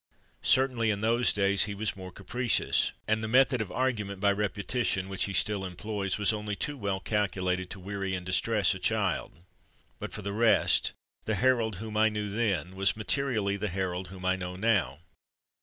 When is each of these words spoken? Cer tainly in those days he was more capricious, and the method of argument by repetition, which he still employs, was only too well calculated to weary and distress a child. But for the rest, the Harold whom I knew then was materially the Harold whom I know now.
Cer 0.41 0.67
tainly 0.67 0.91
in 0.91 1.01
those 1.01 1.31
days 1.31 1.65
he 1.65 1.75
was 1.75 1.95
more 1.95 2.11
capricious, 2.11 2.91
and 3.07 3.23
the 3.23 3.27
method 3.27 3.61
of 3.61 3.71
argument 3.71 4.19
by 4.19 4.31
repetition, 4.31 5.09
which 5.09 5.25
he 5.25 5.33
still 5.33 5.63
employs, 5.63 6.17
was 6.17 6.33
only 6.33 6.55
too 6.55 6.75
well 6.75 6.99
calculated 6.99 7.69
to 7.69 7.79
weary 7.79 8.15
and 8.15 8.25
distress 8.25 8.73
a 8.73 8.79
child. 8.79 9.31
But 9.99 10.11
for 10.11 10.23
the 10.23 10.33
rest, 10.33 10.93
the 11.25 11.35
Harold 11.35 11.75
whom 11.75 11.97
I 11.97 12.09
knew 12.09 12.29
then 12.29 12.75
was 12.75 12.97
materially 12.97 13.57
the 13.57 13.67
Harold 13.69 14.07
whom 14.07 14.25
I 14.25 14.35
know 14.35 14.55
now. 14.55 15.01